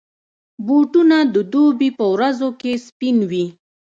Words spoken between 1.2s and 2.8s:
د دوبي پر ورځو کې